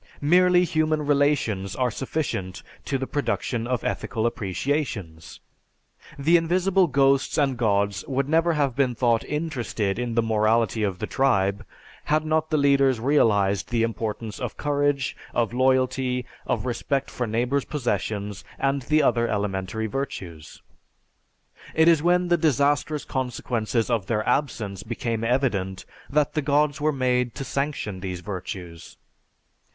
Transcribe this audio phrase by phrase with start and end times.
[0.19, 5.41] Merely human relations are sufficient to the production of ethical appreciations.
[6.17, 10.97] The invisible ghosts and Gods would never have been thought interested in the morality of
[10.97, 11.63] the tribe,
[12.05, 17.63] had not the leaders realized the importance of courage, of loyalty, of respect for neighbors'
[17.65, 20.63] possessions, and the other elementary virtues.
[21.75, 26.91] It is when the disastrous consequences of their absence became evident that the Gods were
[26.91, 28.97] made to sanction these virtues.